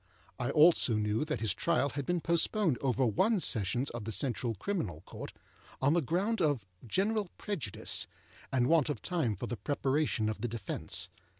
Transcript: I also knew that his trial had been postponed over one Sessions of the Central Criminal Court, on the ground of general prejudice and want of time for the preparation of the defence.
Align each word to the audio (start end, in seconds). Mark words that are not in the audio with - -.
I 0.39 0.49
also 0.49 0.95
knew 0.95 1.23
that 1.25 1.41
his 1.41 1.53
trial 1.53 1.89
had 1.89 2.07
been 2.07 2.21
postponed 2.21 2.79
over 2.81 3.05
one 3.05 3.39
Sessions 3.39 3.91
of 3.91 4.03
the 4.05 4.11
Central 4.11 4.55
Criminal 4.55 5.01
Court, 5.01 5.31
on 5.79 5.93
the 5.93 6.01
ground 6.01 6.41
of 6.41 6.65
general 6.87 7.29
prejudice 7.37 8.07
and 8.51 8.65
want 8.65 8.89
of 8.89 9.03
time 9.03 9.35
for 9.35 9.45
the 9.45 9.57
preparation 9.57 10.27
of 10.27 10.41
the 10.41 10.47
defence. 10.47 11.09